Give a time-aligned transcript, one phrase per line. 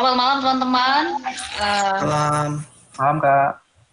[0.00, 1.04] Selamat malam teman-teman.
[1.60, 2.50] Malam.
[2.96, 3.50] Malam Kak.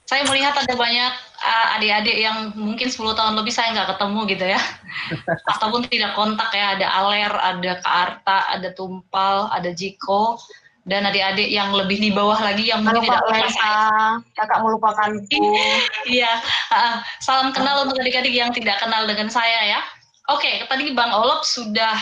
[0.08, 4.46] Saya melihat ada banyak uh, adik-adik yang mungkin 10 tahun lebih saya nggak ketemu gitu
[4.56, 4.62] ya.
[5.60, 6.80] Ataupun tidak kontak ya.
[6.80, 7.92] Ada Aler, ada Kak
[8.24, 10.40] Arta, ada Tumpal, ada Jiko.
[10.88, 13.84] Dan adik-adik yang lebih di bawah lagi yang mungkin tidak kenal saya.
[14.32, 15.44] Kakak melupakanku.
[16.08, 16.40] Iya.
[16.72, 19.84] uh, salam kenal untuk adik-adik yang tidak kenal dengan saya ya.
[20.32, 22.00] Oke, tadi Bang Olop sudah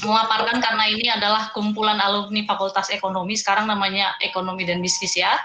[0.00, 5.36] memaparkan karena ini adalah kumpulan alumni Fakultas Ekonomi, sekarang namanya Ekonomi dan Bisnis ya.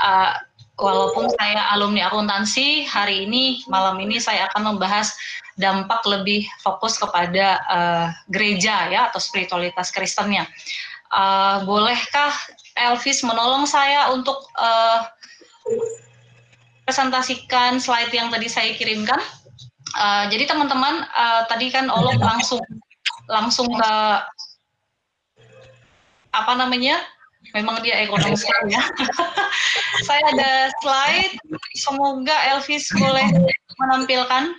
[0.00, 0.32] Uh,
[0.80, 5.12] walaupun saya alumni akuntansi, hari ini, malam ini saya akan membahas
[5.60, 10.48] dampak lebih fokus kepada uh, gereja ya, atau spiritualitas Kristennya.
[11.12, 12.32] Uh, bolehkah
[12.72, 15.04] Elvis menolong saya untuk uh,
[16.88, 19.20] presentasikan slide yang tadi saya kirimkan?
[19.92, 22.64] Uh, jadi teman-teman, uh, tadi kan Olok langsung
[23.32, 23.92] langsung ke
[26.32, 27.00] apa namanya
[27.56, 28.84] memang dia ekonomi sekali ya.
[30.06, 30.50] Saya ada
[30.80, 31.34] slide,
[31.74, 33.26] semoga Elvis boleh
[33.80, 34.54] menampilkan.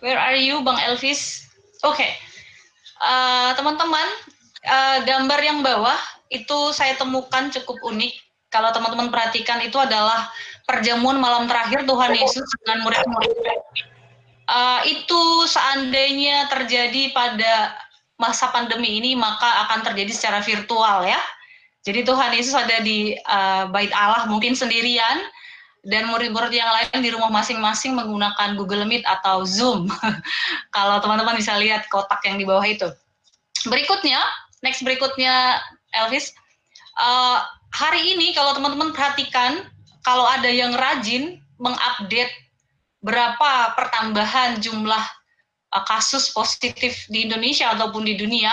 [0.00, 1.44] Where are you, Bang Elvis?
[1.84, 2.10] Oke, okay.
[3.04, 4.08] uh, teman-teman,
[4.64, 5.96] uh, gambar yang bawah
[6.32, 8.16] itu saya temukan cukup unik.
[8.50, 10.28] Kalau teman-teman perhatikan itu adalah
[10.66, 13.32] perjamuan malam terakhir Tuhan Yesus dengan murid-murid
[14.50, 17.78] uh, itu seandainya terjadi pada
[18.20, 21.22] masa pandemi ini maka akan terjadi secara virtual ya.
[21.80, 25.24] Jadi Tuhan Yesus ada di uh, bait Allah mungkin sendirian
[25.88, 29.88] dan murid-murid yang lain di rumah masing-masing menggunakan Google Meet atau Zoom.
[30.76, 32.84] Kalau teman-teman bisa lihat kotak yang di bawah itu.
[33.64, 34.20] Berikutnya,
[34.60, 35.56] next berikutnya
[35.96, 36.36] Elvis,
[37.00, 37.40] uh,
[37.72, 39.68] hari ini kalau teman-teman perhatikan,
[40.00, 42.32] kalau ada yang rajin mengupdate
[43.00, 45.04] berapa pertambahan jumlah
[45.72, 48.52] uh, kasus positif di Indonesia ataupun di dunia,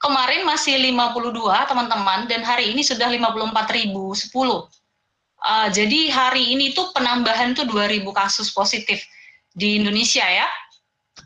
[0.00, 3.92] kemarin masih 52 teman-teman dan hari ini sudah 54.010.
[5.44, 9.04] Uh, jadi hari ini tuh penambahan tuh 2.000 kasus positif
[9.52, 10.48] di Indonesia ya.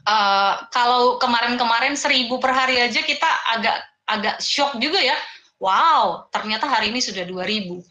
[0.04, 5.14] Uh, kalau kemarin-kemarin 1.000 per hari aja kita agak agak shock juga ya.
[5.58, 7.82] Wow, ternyata hari ini sudah 2.000.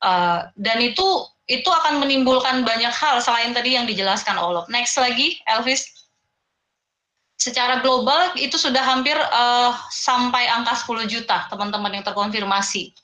[0.00, 1.06] Uh, dan itu
[1.50, 4.70] itu akan menimbulkan banyak hal selain tadi yang dijelaskan Olof.
[4.70, 5.82] Next lagi, Elvis.
[7.34, 12.94] Secara global itu sudah hampir uh, sampai angka 10 juta teman-teman yang terkonfirmasi.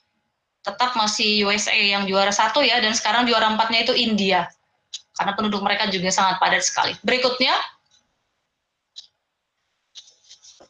[0.63, 4.47] Tetap masih USA yang juara satu ya, dan sekarang juara empatnya itu India.
[5.17, 6.93] Karena penduduk mereka juga sangat padat sekali.
[7.03, 7.57] Berikutnya.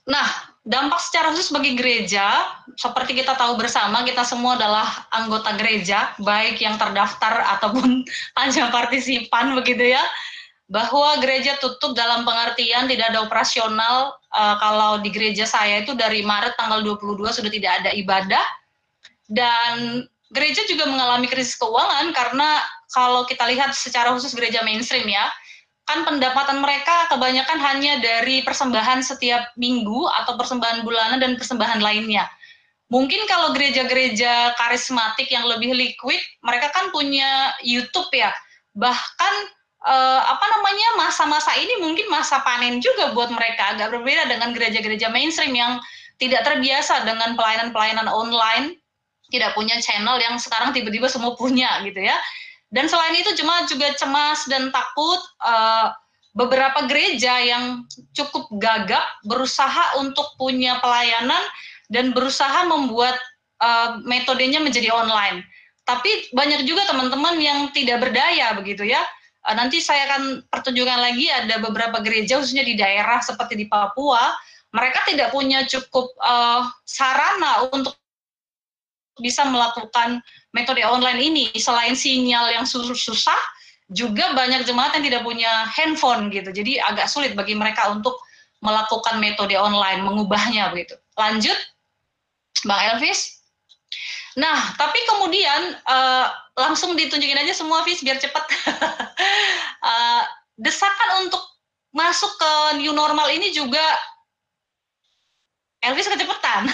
[0.07, 2.43] Nah, dampak secara khusus bagi gereja,
[2.75, 8.03] seperti kita tahu bersama, kita semua adalah anggota gereja, baik yang terdaftar ataupun
[8.37, 10.03] panjang partisipan begitu ya,
[10.67, 16.27] bahwa gereja tutup dalam pengertian tidak ada operasional, uh, kalau di gereja saya itu dari
[16.27, 18.43] Maret tanggal 22 sudah tidak ada ibadah,
[19.31, 20.03] dan
[20.35, 22.59] gereja juga mengalami krisis keuangan karena
[22.91, 25.31] kalau kita lihat secara khusus gereja mainstream ya,
[25.87, 32.27] kan pendapatan mereka kebanyakan hanya dari persembahan setiap minggu atau persembahan bulanan dan persembahan lainnya.
[32.91, 38.31] Mungkin kalau gereja-gereja karismatik yang lebih liquid, mereka kan punya YouTube ya.
[38.75, 39.33] Bahkan
[39.87, 43.75] eh, apa namanya masa-masa ini mungkin masa panen juga buat mereka.
[43.75, 45.79] Agak berbeda dengan gereja-gereja mainstream yang
[46.19, 48.75] tidak terbiasa dengan pelayanan-pelayanan online,
[49.31, 52.15] tidak punya channel yang sekarang tiba-tiba semua punya gitu ya.
[52.67, 55.95] Dan selain itu jemaat juga cemas dan takut uh,
[56.35, 61.39] beberapa gereja yang cukup gagap berusaha untuk punya pelayanan
[61.87, 63.15] dan berusaha membuat
[63.63, 65.41] uh, metodenya menjadi online.
[65.87, 68.99] Tapi banyak juga teman-teman yang tidak berdaya begitu ya.
[69.47, 74.35] Uh, nanti saya akan pertunjukan lagi ada beberapa gereja khususnya di daerah seperti di Papua,
[74.75, 77.95] mereka tidak punya cukup uh, sarana untuk
[79.19, 80.21] bisa melakukan
[80.53, 81.45] metode online ini.
[81.57, 83.39] Selain sinyal yang susah
[83.91, 86.51] juga banyak jemaat yang tidak punya handphone gitu.
[86.51, 88.19] Jadi agak sulit bagi mereka untuk
[88.59, 90.97] melakukan metode online mengubahnya begitu.
[91.15, 91.55] Lanjut
[92.65, 93.41] bang Elvis.
[94.37, 96.25] Nah tapi kemudian uh,
[96.57, 98.43] langsung ditunjukin aja semua Vis biar cepat
[99.85, 100.23] uh,
[100.65, 101.41] desakan untuk
[101.93, 102.51] masuk ke
[102.81, 103.81] new normal ini juga
[105.85, 106.65] Elvis kecepatan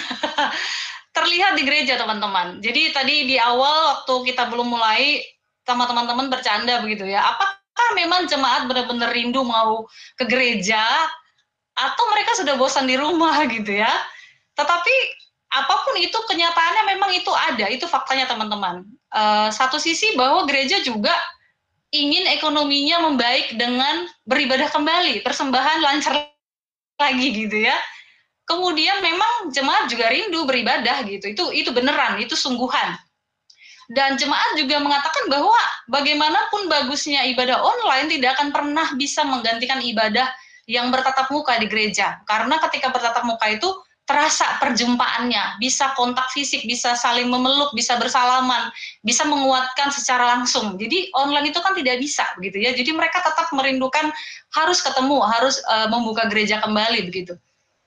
[1.13, 2.59] terlihat di gereja teman-teman.
[2.59, 5.21] Jadi tadi di awal waktu kita belum mulai
[5.63, 7.21] sama teman-teman bercanda begitu ya.
[7.21, 9.85] Apakah memang jemaat benar-benar rindu mau
[10.17, 10.81] ke gereja
[11.73, 13.93] atau mereka sudah bosan di rumah gitu ya?
[14.57, 14.93] Tetapi
[15.53, 18.81] apa pun itu kenyataannya memang itu ada, itu faktanya teman-teman.
[19.13, 21.13] Uh, satu sisi bahwa gereja juga
[21.93, 26.25] ingin ekonominya membaik dengan beribadah kembali, persembahan lancar
[26.97, 27.77] lagi gitu ya
[28.43, 31.31] kemudian memang jemaat juga rindu beribadah gitu.
[31.31, 32.95] Itu itu beneran, itu sungguhan.
[33.91, 35.59] Dan jemaat juga mengatakan bahwa
[35.91, 40.31] bagaimanapun bagusnya ibadah online tidak akan pernah bisa menggantikan ibadah
[40.71, 42.23] yang bertatap muka di gereja.
[42.23, 43.67] Karena ketika bertatap muka itu
[44.03, 48.67] terasa perjumpaannya, bisa kontak fisik, bisa saling memeluk, bisa bersalaman,
[48.99, 50.75] bisa menguatkan secara langsung.
[50.75, 52.71] Jadi online itu kan tidak bisa begitu ya.
[52.75, 54.11] Jadi mereka tetap merindukan
[54.55, 57.35] harus ketemu, harus uh, membuka gereja kembali begitu.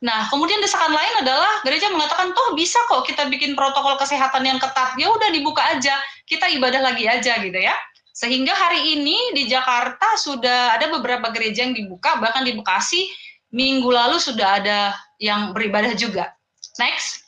[0.05, 4.61] Nah, kemudian desakan lain adalah gereja mengatakan toh bisa kok kita bikin protokol kesehatan yang
[4.61, 4.93] ketat.
[5.01, 5.97] Ya udah dibuka aja,
[6.29, 7.73] kita ibadah lagi aja gitu ya.
[8.13, 13.09] Sehingga hari ini di Jakarta sudah ada beberapa gereja yang dibuka, bahkan di Bekasi
[13.53, 16.33] minggu lalu sudah ada yang beribadah juga.
[16.77, 17.25] Next.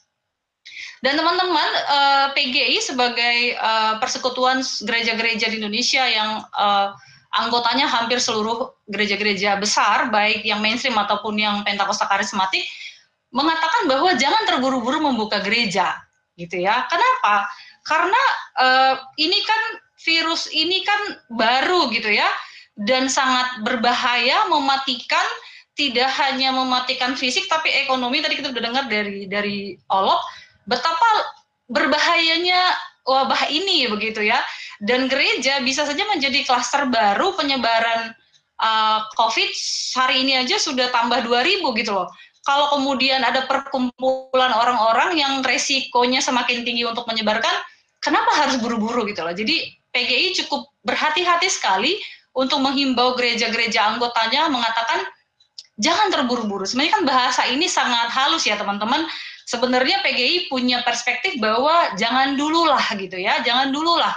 [1.00, 6.90] Dan teman-teman eh, PGI sebagai uh, persekutuan gereja-gereja di Indonesia yang uh,
[7.34, 12.64] anggotanya hampir seluruh gereja-gereja besar, baik yang mainstream ataupun yang pentakosta karismatik,
[13.28, 15.96] mengatakan bahwa jangan terburu-buru membuka gereja,
[16.40, 16.88] gitu ya.
[16.88, 17.44] Kenapa?
[17.84, 18.22] Karena
[18.56, 19.62] uh, ini kan
[20.00, 21.00] virus ini kan
[21.36, 22.28] baru gitu ya,
[22.80, 25.26] dan sangat berbahaya, mematikan,
[25.76, 28.24] tidak hanya mematikan fisik tapi ekonomi.
[28.24, 30.22] Tadi kita sudah dengar dari dari Olok
[30.68, 31.08] betapa
[31.68, 32.60] berbahayanya
[33.08, 34.36] wabah ini begitu ya
[34.78, 38.14] dan gereja bisa saja menjadi klaster baru penyebaran
[38.62, 39.50] uh, COVID
[39.98, 42.08] hari ini aja sudah tambah 2000 gitu loh.
[42.46, 47.52] Kalau kemudian ada perkumpulan orang-orang yang resikonya semakin tinggi untuk menyebarkan,
[48.00, 49.34] kenapa harus buru-buru gitu loh.
[49.36, 52.00] Jadi PGI cukup berhati-hati sekali
[52.32, 55.04] untuk menghimbau gereja-gereja anggotanya mengatakan
[55.76, 56.64] jangan terburu-buru.
[56.64, 59.04] Sebenarnya kan bahasa ini sangat halus ya teman-teman.
[59.48, 64.12] Sebenarnya PGI punya perspektif bahwa jangan dululah gitu ya, jangan dululah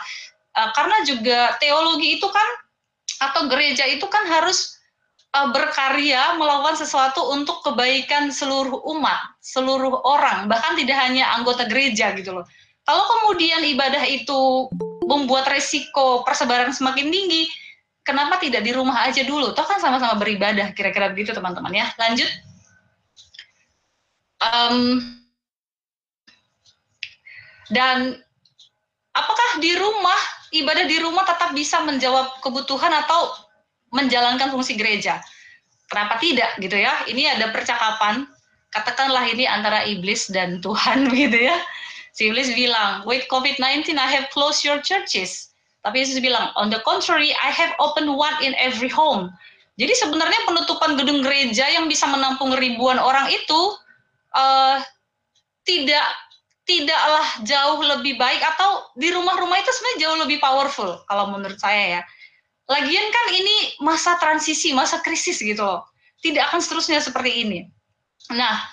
[0.58, 2.50] uh, karena juga teologi itu kan
[3.22, 4.82] atau gereja itu kan harus
[5.36, 12.12] uh, berkarya melakukan sesuatu untuk kebaikan seluruh umat, seluruh orang, bahkan tidak hanya anggota gereja
[12.18, 12.46] gitu loh.
[12.82, 14.68] Kalau kemudian ibadah itu
[15.06, 17.46] membuat resiko persebaran semakin tinggi,
[18.02, 19.54] kenapa tidak di rumah aja dulu?
[19.54, 21.88] Toh kan sama-sama beribadah, kira-kira begitu teman-teman ya.
[22.02, 22.32] Lanjut.
[24.42, 25.22] Um,
[27.70, 28.18] dan
[29.14, 33.36] apakah di rumah ibadah di rumah tetap bisa menjawab kebutuhan atau
[33.92, 35.20] menjalankan fungsi gereja.
[35.92, 37.04] Kenapa tidak gitu ya?
[37.08, 38.24] Ini ada percakapan,
[38.72, 41.60] katakanlah ini antara iblis dan Tuhan gitu ya.
[42.12, 45.52] Si iblis bilang, with COVID-19 I have closed your churches.
[45.82, 49.34] Tapi Yesus bilang, on the contrary, I have opened one in every home.
[49.80, 53.62] Jadi sebenarnya penutupan gedung gereja yang bisa menampung ribuan orang itu
[54.36, 54.78] uh,
[55.66, 56.06] tidak
[56.72, 62.00] tidaklah jauh lebih baik atau di rumah-rumah itu sebenarnya jauh lebih powerful kalau menurut saya
[62.00, 62.02] ya.
[62.72, 65.84] Lagian kan ini masa transisi, masa krisis gitu loh.
[66.24, 67.60] Tidak akan seterusnya seperti ini.
[68.32, 68.64] Nah,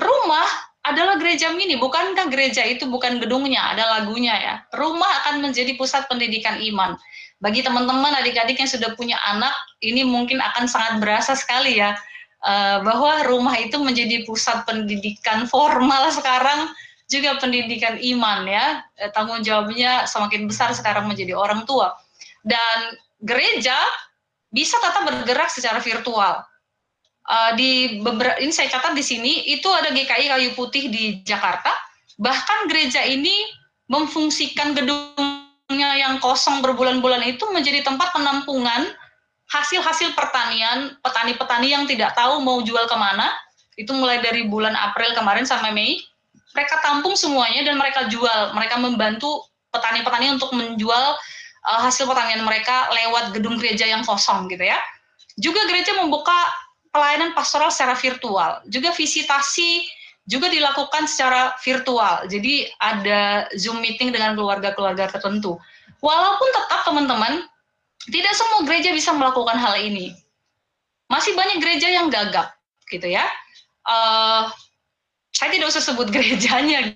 [0.00, 0.48] rumah
[0.82, 4.54] adalah gereja mini, bukankah gereja itu bukan gedungnya, ada lagunya ya.
[4.72, 6.96] Rumah akan menjadi pusat pendidikan iman.
[7.42, 9.52] Bagi teman-teman adik-adik yang sudah punya anak,
[9.82, 11.94] ini mungkin akan sangat berasa sekali ya,
[12.46, 16.70] eh, bahwa rumah itu menjadi pusat pendidikan formal sekarang
[17.12, 18.80] juga pendidikan iman ya.
[18.96, 21.92] Eh, tanggung jawabnya semakin besar sekarang menjadi orang tua.
[22.40, 23.76] Dan gereja
[24.48, 26.44] bisa tetap bergerak secara virtual.
[27.22, 31.70] Uh, di beberapa ini saya catat di sini itu ada GKI Kayu Putih di Jakarta.
[32.18, 33.46] Bahkan gereja ini
[33.86, 38.90] memfungsikan gedungnya yang kosong berbulan-bulan itu menjadi tempat penampungan
[39.54, 43.30] hasil-hasil pertanian petani-petani yang tidak tahu mau jual ke mana.
[43.78, 46.02] Itu mulai dari bulan April kemarin sampai Mei
[46.52, 48.52] mereka tampung semuanya dan mereka jual.
[48.56, 51.16] Mereka membantu petani-petani untuk menjual
[51.66, 54.78] uh, hasil pertanian mereka lewat gedung gereja yang kosong gitu ya.
[55.40, 56.36] Juga gereja membuka
[56.92, 58.60] pelayanan pastoral secara virtual.
[58.68, 59.88] Juga visitasi
[60.28, 62.28] juga dilakukan secara virtual.
[62.30, 65.58] Jadi ada Zoom meeting dengan keluarga-keluarga tertentu.
[65.98, 67.42] Walaupun tetap teman-teman,
[68.10, 70.14] tidak semua gereja bisa melakukan hal ini.
[71.10, 72.54] Masih banyak gereja yang gagap
[72.86, 73.26] gitu ya.
[73.82, 74.46] Uh,
[75.42, 76.94] saya tidak usah sebut gerejanya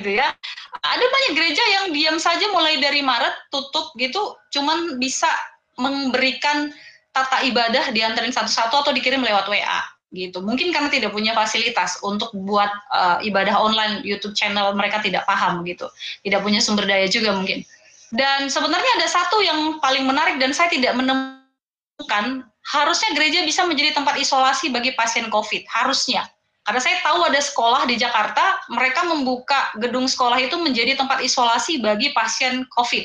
[0.00, 0.32] gitu ya.
[0.80, 5.28] Ada banyak gereja yang diam saja mulai dari Maret tutup gitu, cuman bisa
[5.76, 6.72] memberikan
[7.12, 9.80] tata ibadah diantarin satu-satu atau dikirim lewat WA
[10.16, 10.40] gitu.
[10.40, 15.60] Mungkin karena tidak punya fasilitas untuk buat uh, ibadah online YouTube channel mereka tidak paham
[15.68, 15.84] gitu.
[16.24, 17.60] Tidak punya sumber daya juga mungkin.
[18.08, 23.92] Dan sebenarnya ada satu yang paling menarik dan saya tidak menemukan harusnya gereja bisa menjadi
[24.00, 26.24] tempat isolasi bagi pasien COVID, harusnya
[26.64, 31.84] karena saya tahu ada sekolah di Jakarta, mereka membuka gedung sekolah itu menjadi tempat isolasi
[31.84, 33.04] bagi pasien COVID.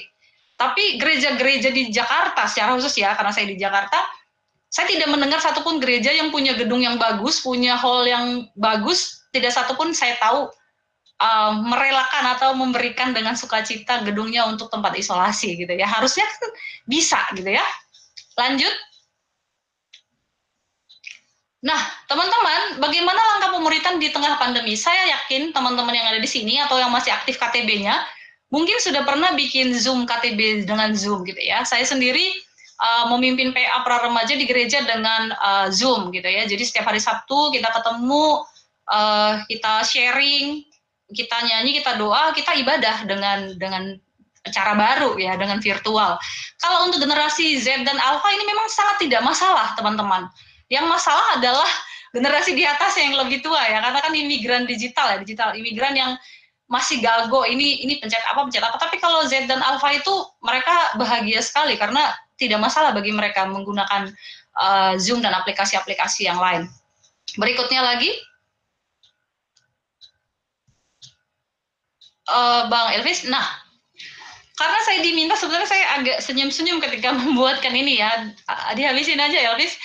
[0.56, 4.00] Tapi gereja-gereja di Jakarta secara khusus ya, karena saya di Jakarta,
[4.72, 9.52] saya tidak mendengar satupun gereja yang punya gedung yang bagus, punya hall yang bagus, tidak
[9.52, 10.48] satupun saya tahu
[11.20, 15.88] uh, merelakan atau memberikan dengan sukacita gedungnya untuk tempat isolasi gitu ya.
[15.88, 16.50] Harusnya kan
[16.88, 17.66] bisa gitu ya.
[18.40, 18.72] Lanjut.
[21.60, 24.80] Nah, teman-teman, bagaimana langkah pemuritan di tengah pandemi?
[24.80, 28.00] Saya yakin teman-teman yang ada di sini atau yang masih aktif KTB-nya,
[28.48, 31.68] mungkin sudah pernah bikin Zoom KTB dengan Zoom gitu ya.
[31.68, 32.32] Saya sendiri
[32.80, 36.48] uh, memimpin PA pra remaja di gereja dengan uh, Zoom gitu ya.
[36.48, 38.40] Jadi setiap hari Sabtu kita ketemu,
[38.88, 40.64] uh, kita sharing,
[41.12, 44.00] kita nyanyi, kita doa, kita ibadah dengan dengan
[44.56, 46.16] cara baru ya, dengan virtual.
[46.64, 50.32] Kalau untuk generasi Z dan Alpha ini memang sangat tidak masalah, teman-teman.
[50.70, 51.70] Yang masalah adalah
[52.14, 56.14] generasi di atas yang lebih tua ya, karena kan imigran digital ya, digital imigran yang
[56.70, 60.14] masih gago ini ini pencet apa pencet apa tapi kalau Z dan Alpha itu
[60.46, 64.14] mereka bahagia sekali karena tidak masalah bagi mereka menggunakan
[64.56, 66.72] uh, Zoom dan aplikasi-aplikasi yang lain.
[67.36, 68.10] Berikutnya lagi,
[72.32, 73.28] uh, Bang Elvis.
[73.28, 73.44] Nah,
[74.56, 78.32] karena saya diminta sebenarnya saya agak senyum-senyum ketika membuatkan ini ya.
[78.74, 79.76] Dihabisin aja Elvis.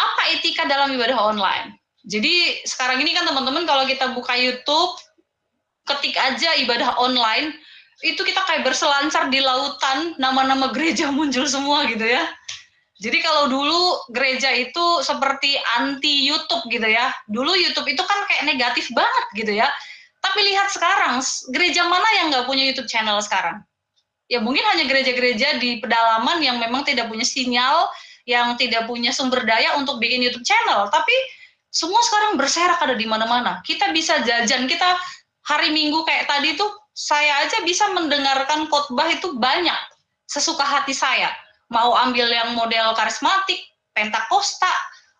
[0.00, 1.76] Apa etika dalam ibadah online?
[2.08, 4.96] Jadi sekarang ini kan teman-teman kalau kita buka YouTube,
[5.84, 7.52] ketik aja ibadah online,
[8.00, 12.24] itu kita kayak berselancar di lautan, nama-nama gereja muncul semua gitu ya.
[13.00, 17.08] Jadi kalau dulu gereja itu seperti anti YouTube gitu ya.
[17.32, 19.72] Dulu YouTube itu kan kayak negatif banget gitu ya.
[20.20, 23.64] Tapi lihat sekarang, gereja mana yang nggak punya YouTube channel sekarang?
[24.28, 27.88] Ya mungkin hanya gereja-gereja di pedalaman yang memang tidak punya sinyal,
[28.30, 30.86] yang tidak punya sumber daya untuk bikin YouTube channel.
[30.94, 31.12] Tapi
[31.74, 33.58] semua sekarang berserak ada di mana-mana.
[33.66, 34.94] Kita bisa jajan, kita
[35.50, 39.78] hari Minggu kayak tadi tuh saya aja bisa mendengarkan khotbah itu banyak
[40.30, 41.34] sesuka hati saya.
[41.74, 43.58] Mau ambil yang model karismatik,
[43.94, 44.70] pentakosta,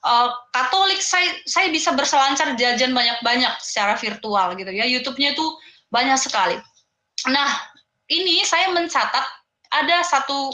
[0.07, 4.87] uh, Katolik, saya saya bisa berselancar jajan banyak-banyak secara virtual gitu ya.
[4.87, 5.47] YouTube-nya itu
[5.91, 6.59] banyak sekali.
[7.31, 7.51] Nah,
[8.11, 9.27] ini saya mencatat
[9.71, 10.51] ada satu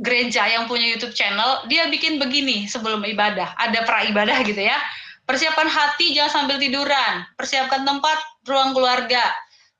[0.00, 4.76] gereja yang punya YouTube channel, dia bikin begini sebelum ibadah, ada pra ibadah gitu ya.
[5.28, 9.22] Persiapkan hati jangan sambil tiduran, persiapkan tempat ruang keluarga,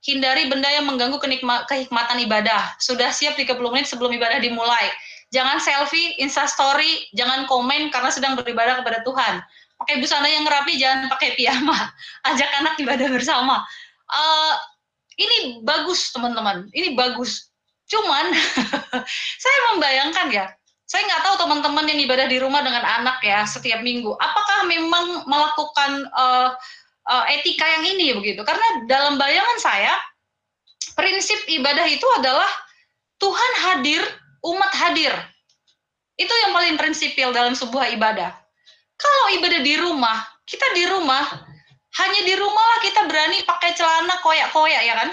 [0.01, 1.21] Hindari benda yang mengganggu
[1.69, 2.73] kehikmatan ibadah.
[2.81, 4.89] Sudah siap 30 menit sebelum ibadah dimulai.
[5.29, 9.45] Jangan selfie, instastory, jangan komen karena sedang beribadah kepada Tuhan.
[9.77, 11.77] Pakai busana yang rapi, jangan pakai piyama.
[12.33, 13.61] Ajak anak ibadah bersama.
[14.09, 14.53] Uh,
[15.21, 17.50] ini bagus teman-teman, ini bagus.
[17.91, 18.31] Cuman
[19.43, 20.47] saya membayangkan ya,
[20.87, 25.27] saya nggak tahu teman-teman yang ibadah di rumah dengan anak ya setiap minggu, apakah memang
[25.27, 26.55] melakukan uh,
[27.11, 28.41] uh, etika yang ini begitu.
[28.47, 29.93] Karena dalam bayangan saya
[30.95, 32.47] prinsip ibadah itu adalah
[33.19, 34.01] Tuhan hadir,
[34.43, 35.13] umat hadir.
[36.17, 38.33] Itu yang paling prinsipil dalam sebuah ibadah.
[38.97, 41.23] Kalau ibadah di rumah, kita di rumah,
[41.97, 45.09] hanya di rumah lah kita berani pakai celana koyak-koyak ya kan.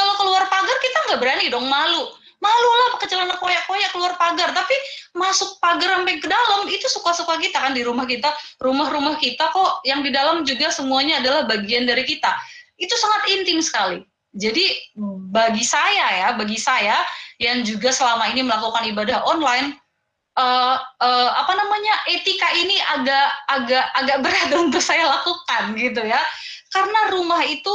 [0.00, 2.08] Kalau keluar pagar kita nggak berani dong, malu.
[2.40, 4.56] Malu lah pakai celana koyak-koyak keluar pagar.
[4.56, 4.72] Tapi
[5.12, 8.32] masuk pagar sampai ke dalam itu suka-suka kita kan di rumah kita.
[8.64, 12.32] Rumah-rumah kita kok yang di dalam juga semuanya adalah bagian dari kita.
[12.80, 14.00] Itu sangat intim sekali.
[14.32, 14.96] Jadi
[15.28, 16.96] bagi saya ya bagi saya
[17.36, 19.74] yang juga selama ini melakukan ibadah online
[20.38, 26.22] uh, uh, apa namanya etika ini agak agak agak berat untuk saya lakukan gitu ya.
[26.70, 27.74] Karena rumah itu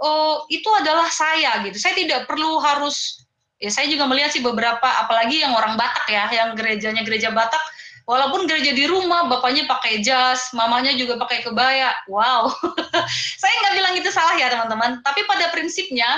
[0.00, 1.76] uh, itu adalah saya gitu.
[1.78, 3.22] Saya tidak perlu harus
[3.62, 7.60] ya saya juga melihat sih beberapa apalagi yang orang Batak ya yang gerejanya gereja Batak
[8.04, 12.50] walaupun gereja di rumah bapaknya pakai jas mamanya juga pakai kebaya wow.
[13.40, 16.08] Saya nggak bilang itu salah ya teman-teman tapi pada prinsipnya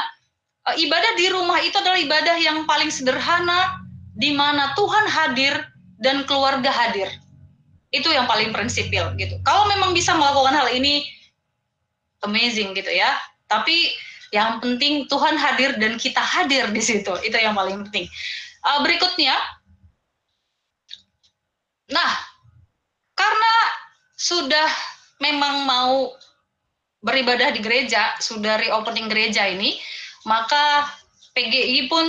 [0.72, 3.84] eh, ibadah di rumah itu adalah ibadah yang paling sederhana
[4.16, 5.54] di mana Tuhan hadir
[6.00, 7.08] dan keluarga hadir.
[7.92, 9.38] Itu yang paling prinsipil gitu.
[9.44, 11.04] Kalau memang bisa melakukan hal ini
[12.24, 13.14] amazing gitu ya
[13.46, 13.94] tapi
[14.34, 17.14] yang penting Tuhan hadir dan kita hadir di situ.
[17.22, 18.10] Itu yang paling penting.
[18.66, 19.38] Uh, berikutnya,
[21.86, 22.12] nah
[23.14, 23.54] karena
[24.18, 24.68] sudah
[25.22, 26.12] memang mau
[27.06, 29.78] beribadah di gereja, sudah reopening gereja ini,
[30.26, 30.90] maka
[31.38, 32.06] PGI pun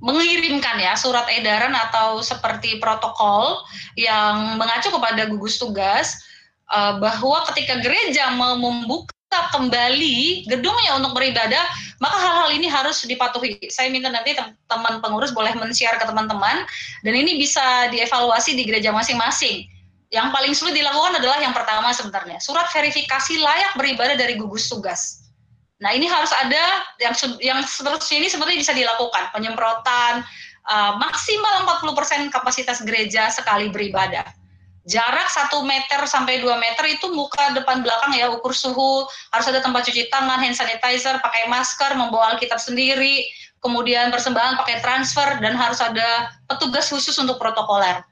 [0.00, 3.60] mengirimkan ya surat edaran atau seperti protokol
[3.98, 6.16] yang mengacu kepada gugus tugas
[6.72, 9.12] uh, bahwa ketika gereja mau membuka
[9.52, 11.64] kembali gedungnya untuk beribadah,
[12.02, 13.58] maka hal-hal ini harus dipatuhi.
[13.70, 14.34] Saya minta nanti
[14.68, 16.66] teman pengurus boleh men-share ke teman-teman,
[17.06, 19.66] dan ini bisa dievaluasi di gereja masing-masing.
[20.12, 25.24] Yang paling sulit dilakukan adalah yang pertama sebenarnya, surat verifikasi layak beribadah dari gugus tugas.
[25.82, 30.22] Nah ini harus ada yang yang seterusnya ini sebenarnya bisa dilakukan penyemprotan
[30.70, 34.24] uh, maksimal 40% kapasitas gereja sekali beribadah.
[34.84, 39.64] Jarak 1 meter sampai 2 meter itu muka depan belakang ya, ukur suhu, harus ada
[39.64, 43.24] tempat cuci tangan, hand sanitizer, pakai masker, membawa Alkitab sendiri,
[43.64, 48.04] kemudian persembahan pakai transfer, dan harus ada petugas khusus untuk protokoler.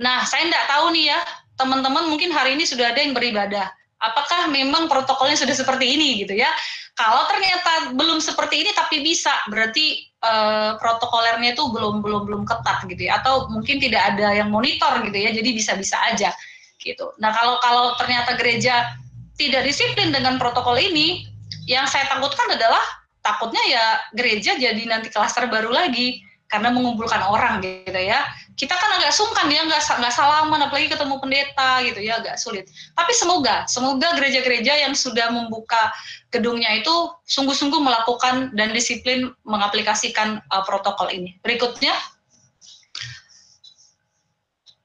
[0.00, 1.20] Nah, saya tidak tahu nih ya,
[1.60, 3.68] teman-teman mungkin hari ini sudah ada yang beribadah
[4.04, 6.50] apakah memang protokolnya sudah seperti ini gitu ya.
[6.94, 12.86] Kalau ternyata belum seperti ini tapi bisa, berarti uh, protokolernya itu belum belum belum ketat
[12.86, 15.34] gitu ya atau mungkin tidak ada yang monitor gitu ya.
[15.34, 16.30] Jadi bisa-bisa aja
[16.78, 17.10] gitu.
[17.18, 18.94] Nah, kalau kalau ternyata gereja
[19.34, 21.26] tidak disiplin dengan protokol ini,
[21.66, 22.82] yang saya takutkan adalah
[23.24, 26.20] takutnya ya gereja jadi nanti klaster baru lagi
[26.54, 28.22] karena mengumpulkan orang gitu ya.
[28.54, 32.70] Kita kan agak sungkan ya nggak nggak salaman apalagi ketemu pendeta gitu ya agak sulit.
[32.94, 35.90] Tapi semoga semoga gereja-gereja yang sudah membuka
[36.30, 36.94] gedungnya itu
[37.26, 41.34] sungguh-sungguh melakukan dan disiplin mengaplikasikan uh, protokol ini.
[41.42, 41.98] Berikutnya.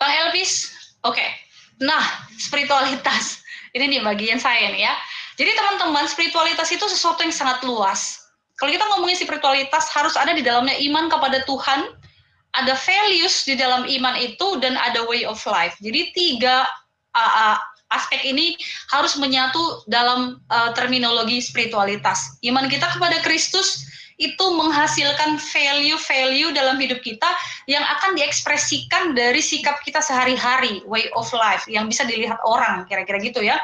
[0.01, 0.73] Bang Elvis
[1.05, 1.13] oke.
[1.13, 1.29] Okay.
[1.77, 2.01] nah
[2.41, 3.45] spiritualitas.
[3.77, 4.93] Ini nih bagian saya nih ya.
[5.37, 8.18] Jadi teman-teman spiritualitas itu sesuatu yang sangat luas
[8.59, 11.95] kalau kita ngomongin spiritualitas harus ada di dalamnya iman kepada Tuhan
[12.57, 15.77] ada values di dalam iman itu dan ada way of life.
[15.79, 16.65] Jadi tiga
[17.13, 17.57] uh, uh,
[17.93, 18.57] aspek ini
[18.93, 22.37] harus menyatu dalam uh, terminologi spiritualitas.
[22.41, 23.85] Iman kita kepada Kristus
[24.19, 27.31] itu menghasilkan value-value dalam hidup kita
[27.71, 33.15] yang akan diekspresikan dari sikap kita sehari-hari, way of life yang bisa dilihat orang, kira-kira
[33.23, 33.55] gitu ya.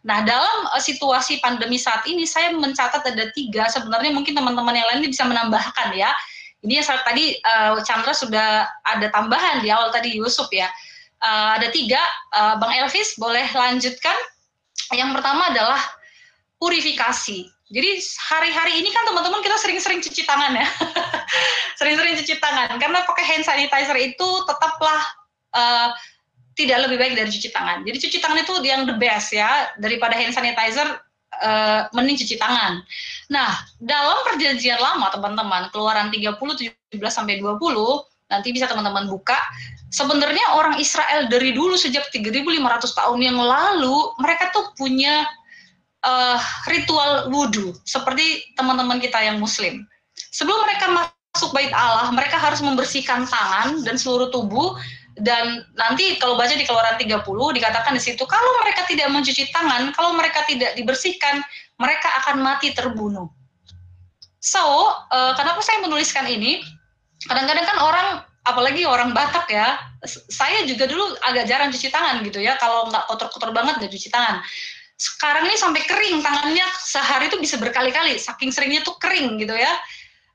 [0.00, 3.68] Nah, dalam uh, situasi pandemi saat ini, saya mencatat ada tiga.
[3.68, 6.10] Sebenarnya mungkin teman-teman yang lain bisa menambahkan ya
[6.60, 10.68] ini yang tadi uh, Chandra sudah ada tambahan di awal tadi Yusuf ya.
[11.20, 12.00] Uh, ada tiga,
[12.36, 14.16] uh, Bang Elvis boleh lanjutkan.
[14.92, 15.80] Yang pertama adalah
[16.60, 17.48] purifikasi.
[17.70, 17.90] Jadi
[18.28, 20.66] hari-hari ini kan teman-teman kita sering-sering cuci tangan ya,
[21.78, 25.00] sering-sering cuci tangan karena pakai hand sanitizer itu tetaplah
[25.54, 25.94] uh,
[26.60, 27.82] tidak lebih baik dari cuci tangan.
[27.88, 31.00] Jadi cuci tangan itu yang the best ya daripada hand sanitizer
[31.40, 32.84] uh, mending cuci tangan.
[33.32, 33.50] Nah,
[33.80, 37.56] dalam perjanjian lama teman-teman, keluaran 30 17 sampai 20
[38.30, 39.38] nanti bisa teman-teman buka.
[39.90, 45.26] Sebenarnya orang Israel dari dulu sejak 3500 tahun yang lalu mereka tuh punya
[46.06, 46.38] uh,
[46.70, 49.82] ritual wudhu seperti teman-teman kita yang muslim.
[50.30, 54.78] Sebelum mereka masuk bait Allah, mereka harus membersihkan tangan dan seluruh tubuh
[55.20, 59.92] dan nanti kalau baca di keluaran 30 dikatakan di situ kalau mereka tidak mencuci tangan,
[59.92, 61.44] kalau mereka tidak dibersihkan,
[61.76, 63.28] mereka akan mati terbunuh.
[64.40, 64.60] So,
[65.12, 66.64] uh, kenapa saya menuliskan ini?
[67.28, 68.08] Kadang-kadang kan orang,
[68.48, 69.76] apalagi orang Batak ya,
[70.32, 74.08] saya juga dulu agak jarang cuci tangan gitu ya, kalau nggak kotor-kotor banget nggak cuci
[74.08, 74.40] tangan.
[74.96, 79.76] Sekarang ini sampai kering, tangannya sehari itu bisa berkali-kali, saking seringnya tuh kering gitu ya.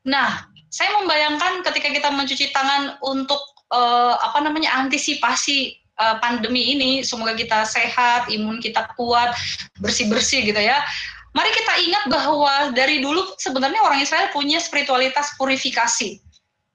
[0.06, 6.92] Nah, saya membayangkan ketika kita mencuci tangan untuk uh, apa namanya antisipasi uh, pandemi ini
[7.02, 9.34] semoga kita sehat, imun kita kuat,
[9.80, 10.84] bersih-bersih gitu ya.
[11.36, 16.24] Mari kita ingat bahwa dari dulu sebenarnya orang Israel punya spiritualitas purifikasi.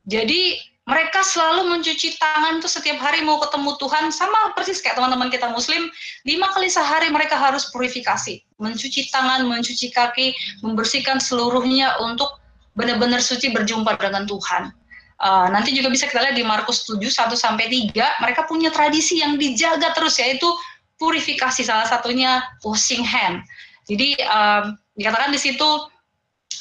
[0.05, 5.31] Jadi mereka selalu mencuci tangan tuh setiap hari mau ketemu Tuhan sama persis kayak teman-teman
[5.31, 5.87] kita muslim
[6.26, 10.35] lima kali sehari mereka harus purifikasi mencuci tangan mencuci kaki
[10.66, 12.42] membersihkan seluruhnya untuk
[12.74, 14.74] benar-benar suci berjumpa dengan Tuhan
[15.20, 19.20] Uh, nanti juga bisa kita lihat di Markus 7 1 sampai 3 mereka punya tradisi
[19.20, 20.48] yang dijaga terus yaitu
[20.96, 23.44] purifikasi salah satunya washing hand.
[23.85, 25.68] Jadi um, dikatakan di situ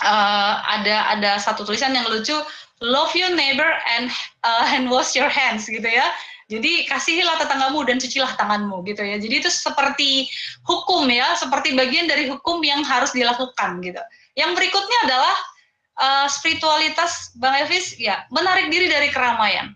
[0.04, 2.36] uh, ada ada satu tulisan yang lucu
[2.84, 4.12] love your neighbor and
[4.48, 6.12] uh, and wash your hands gitu ya.
[6.50, 9.22] Jadi kasihilah tetanggamu dan cucilah tanganmu gitu ya.
[9.22, 10.26] Jadi itu seperti
[10.66, 14.02] hukum ya, seperti bagian dari hukum yang harus dilakukan gitu.
[14.34, 15.36] Yang berikutnya adalah
[16.00, 19.76] uh, spiritualitas Bang Elvis ya menarik diri dari keramaian.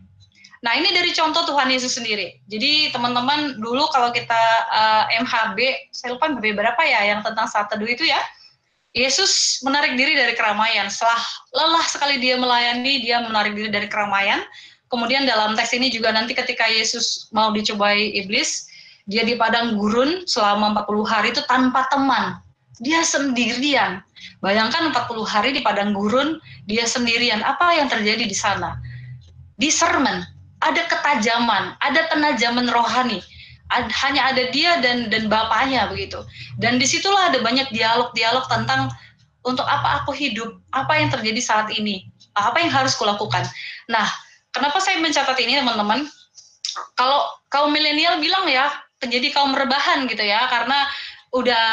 [0.63, 2.39] Nah ini dari contoh Tuhan Yesus sendiri.
[2.47, 5.59] Jadi teman-teman dulu kalau kita uh, eh, MHB,
[5.91, 8.19] saya lupa MHB berapa ya yang tentang saat teduh itu ya.
[8.95, 10.87] Yesus menarik diri dari keramaian.
[10.87, 11.19] Setelah
[11.51, 14.39] lelah sekali dia melayani, dia menarik diri dari keramaian.
[14.87, 18.69] Kemudian dalam teks ini juga nanti ketika Yesus mau dicobai iblis,
[19.09, 22.39] dia di padang gurun selama 40 hari itu tanpa teman.
[22.81, 24.01] Dia sendirian.
[24.41, 27.43] Bayangkan 40 hari di padang gurun, dia sendirian.
[27.45, 28.79] Apa yang terjadi di sana?
[29.61, 30.25] Discernment,
[30.63, 33.21] ada ketajaman, ada penajaman rohani.
[33.71, 36.21] Ad, hanya ada dia dan dan bapaknya begitu.
[36.57, 38.91] Dan di situlah ada banyak dialog-dialog tentang
[39.43, 43.43] untuk apa aku hidup, apa yang terjadi saat ini, apa yang harus kulakukan.
[43.91, 44.07] Nah,
[44.55, 46.07] kenapa saya mencatat ini teman-teman?
[46.95, 48.71] Kalau kaum milenial bilang ya,
[49.03, 50.87] terjadi kaum rebahan gitu ya, karena
[51.33, 51.65] udah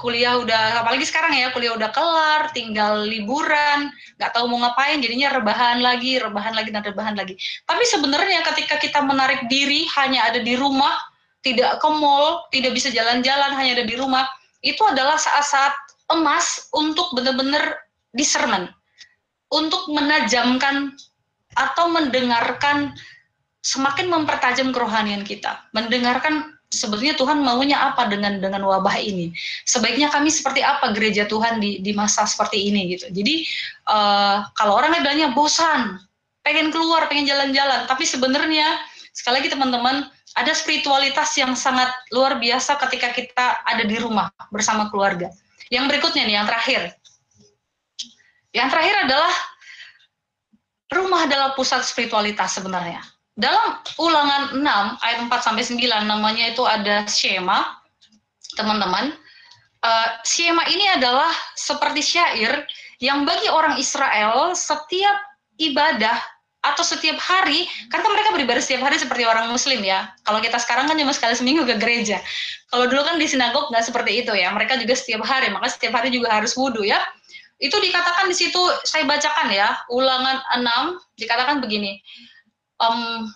[0.00, 5.36] kuliah udah apalagi sekarang ya kuliah udah kelar tinggal liburan nggak tahu mau ngapain jadinya
[5.36, 7.36] rebahan lagi rebahan lagi dan rebahan lagi.
[7.68, 10.96] Tapi sebenarnya ketika kita menarik diri hanya ada di rumah
[11.44, 14.24] tidak ke mall tidak bisa jalan-jalan hanya ada di rumah
[14.64, 15.74] itu adalah saat-saat
[16.14, 17.84] emas untuk benar-benar
[18.16, 18.72] discernment.
[19.52, 20.96] Untuk menajamkan
[21.60, 22.96] atau mendengarkan
[23.60, 25.60] semakin mempertajam kerohanian kita.
[25.76, 29.30] Mendengarkan sebenarnya Tuhan maunya apa dengan dengan wabah ini?
[29.68, 33.12] Sebaiknya kami seperti apa gereja Tuhan di di masa seperti ini gitu.
[33.12, 33.44] Jadi
[33.92, 36.00] uh, kalau orang bilangnya bosan,
[36.40, 38.80] pengen keluar, pengen jalan-jalan, tapi sebenarnya
[39.12, 44.88] sekali lagi teman-teman ada spiritualitas yang sangat luar biasa ketika kita ada di rumah bersama
[44.88, 45.28] keluarga.
[45.68, 46.82] Yang berikutnya nih, yang terakhir.
[48.52, 49.34] Yang terakhir adalah
[50.92, 53.00] rumah adalah pusat spiritualitas sebenarnya
[53.32, 57.80] dalam ulangan 6 ayat 4 sampai 9 namanya itu ada skema
[58.60, 59.16] teman-teman.
[59.82, 62.62] Uh, skema ini adalah seperti syair
[63.02, 65.16] yang bagi orang Israel setiap
[65.58, 66.20] ibadah
[66.62, 67.66] atau setiap hari.
[67.88, 70.12] Karena mereka beribadah setiap hari seperti orang muslim ya.
[70.22, 72.20] Kalau kita sekarang kan cuma sekali seminggu ke gereja.
[72.70, 74.52] Kalau dulu kan di sinagog nggak seperti itu ya.
[74.52, 77.00] Mereka juga setiap hari maka setiap hari juga harus wudhu ya.
[77.58, 82.02] Itu dikatakan di situ saya bacakan ya ulangan 6 dikatakan begini
[82.82, 83.30] um,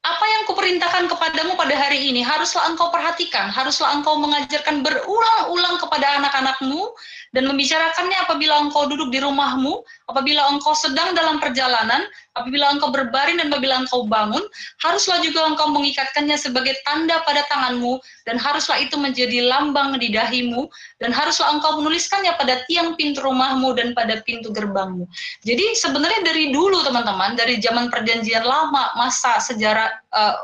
[0.00, 2.24] apa yang kuperintahkan kepadamu pada hari ini?
[2.24, 6.88] Haruslah engkau perhatikan, haruslah engkau mengajarkan berulang-ulang kepada anak-anakmu
[7.30, 12.02] dan membicarakannya apabila engkau duduk di rumahmu, apabila engkau sedang dalam perjalanan,
[12.34, 14.42] apabila engkau berbaring dan apabila engkau bangun,
[14.82, 20.66] haruslah juga engkau mengikatkannya sebagai tanda pada tanganmu dan haruslah itu menjadi lambang di dahimu
[20.98, 25.06] dan haruslah engkau menuliskannya pada tiang pintu rumahmu dan pada pintu gerbangmu.
[25.46, 30.34] Jadi sebenarnya dari dulu teman-teman, dari zaman perjanjian lama, masa sejarah uh,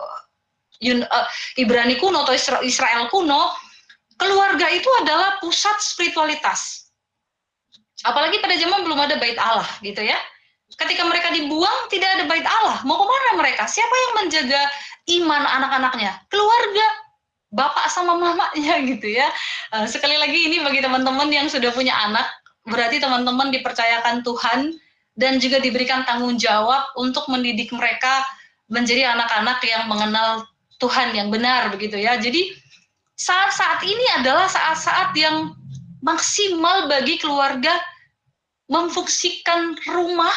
[0.85, 3.49] Yun, uh, Ibrani kuno atau Israel kuno,
[4.17, 6.91] keluarga itu adalah pusat spiritualitas.
[8.05, 10.17] Apalagi pada zaman belum ada bait Allah gitu ya.
[10.77, 12.83] Ketika mereka dibuang tidak ada bait Allah.
[12.85, 13.65] Mau ke mana mereka?
[13.65, 14.61] Siapa yang menjaga
[15.23, 16.13] iman anak-anaknya?
[16.29, 16.87] Keluarga,
[17.55, 19.31] bapak sama mamanya gitu ya.
[19.73, 22.27] Uh, sekali lagi ini bagi teman-teman yang sudah punya anak,
[22.67, 24.75] berarti teman-teman dipercayakan Tuhan
[25.17, 28.27] dan juga diberikan tanggung jawab untuk mendidik mereka
[28.69, 30.45] menjadi anak-anak yang mengenal
[30.77, 32.21] Tuhan yang benar begitu ya.
[32.21, 32.53] Jadi
[33.17, 35.57] saat-saat ini adalah saat-saat yang
[36.05, 37.81] maksimal bagi keluarga
[38.69, 40.33] memfungsikan rumah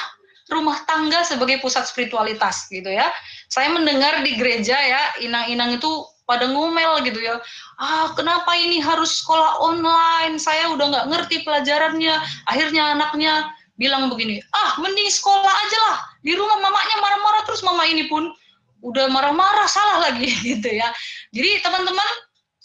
[0.49, 3.13] rumah tangga sebagai pusat spiritualitas gitu ya.
[3.53, 5.89] Saya mendengar di gereja ya inang-inang itu
[6.25, 7.37] pada ngomel gitu ya.
[7.77, 10.41] Ah kenapa ini harus sekolah online?
[10.41, 12.17] Saya udah nggak ngerti pelajarannya.
[12.49, 15.97] Akhirnya anaknya bilang begini, ah mending sekolah aja lah.
[16.25, 18.33] Di rumah mamanya marah-marah terus mama ini pun
[18.81, 20.89] udah marah-marah salah lagi gitu ya.
[21.29, 22.09] Jadi teman-teman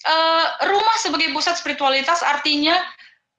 [0.04, 2.76] uh, rumah sebagai pusat spiritualitas artinya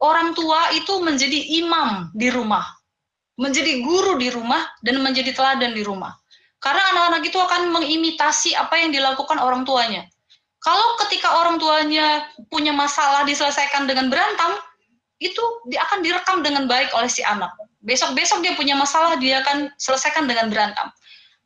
[0.02, 2.66] orang tua itu menjadi imam di rumah,
[3.40, 6.14] menjadi guru di rumah dan menjadi teladan di rumah.
[6.60, 10.10] Karena anak-anak itu akan mengimitasi apa yang dilakukan orang tuanya.
[10.66, 14.58] Kalau ketika orang tuanya punya masalah diselesaikan dengan berantem,
[15.22, 17.54] itu akan direkam dengan baik oleh si anak.
[17.86, 20.90] Besok-besok dia punya masalah, dia akan selesaikan dengan berantem.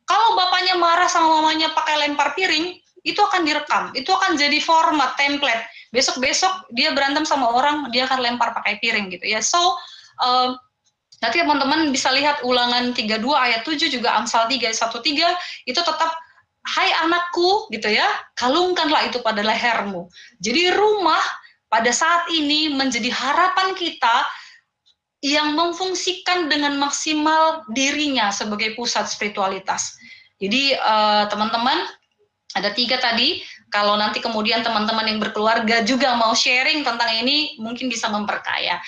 [0.08, 3.90] Kalau bapaknya marah sama mamanya pakai lempar piring, itu akan direkam.
[3.96, 5.64] Itu akan jadi format, template.
[5.90, 9.40] Besok-besok dia berantem sama orang, dia akan lempar pakai piring gitu ya.
[9.42, 9.58] So,
[10.22, 10.54] uh,
[11.20, 15.80] nanti teman-teman bisa lihat ulangan 32 ayat 7 juga Amsal 3 ayat 1 3 itu
[15.80, 16.10] tetap
[16.76, 20.06] hai anakku gitu ya, kalungkanlah itu pada lehermu.
[20.44, 21.20] Jadi rumah
[21.72, 24.28] pada saat ini menjadi harapan kita
[25.20, 29.92] yang memfungsikan dengan maksimal dirinya sebagai pusat spiritualitas.
[30.40, 31.99] Jadi eh, teman-teman uh,
[32.56, 33.42] ada tiga tadi.
[33.70, 38.82] Kalau nanti kemudian teman-teman yang berkeluarga juga mau sharing tentang ini, mungkin bisa memperkaya.